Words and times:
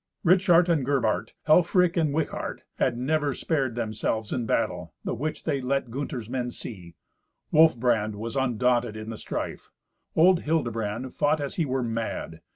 Ritschart 0.25 0.67
and 0.67 0.83
Gerbart, 0.83 1.35
Helfrich 1.47 1.95
and 1.95 2.11
Wichart, 2.11 2.63
had 2.79 2.97
never 2.97 3.35
spared 3.35 3.75
themselves 3.75 4.33
in 4.33 4.47
battle, 4.47 4.95
the 5.03 5.13
which 5.13 5.43
they 5.43 5.61
let 5.61 5.91
Gunther's 5.91 6.27
men 6.27 6.49
see. 6.49 6.95
Wolfbrand 7.53 8.15
was 8.15 8.35
undaunted 8.35 8.97
in 8.97 9.11
the 9.11 9.15
strife. 9.17 9.69
Old 10.15 10.39
Hildebrand 10.39 11.13
fought 11.13 11.39
as 11.39 11.53
he 11.57 11.65
were 11.65 11.83
mad. 11.83 12.41